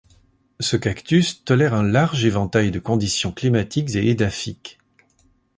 Ce 0.59 0.77
cactus 0.77 1.43
tolère 1.45 1.75
un 1.75 1.83
large 1.83 2.25
éventail 2.25 2.71
de 2.71 2.79
conditions 2.79 3.31
climatiques 3.31 3.95
et 3.95 4.09
édaphiques. 4.09 4.79